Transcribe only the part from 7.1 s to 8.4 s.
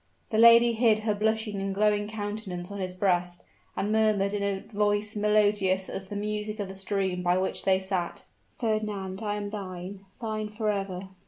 by which they sat,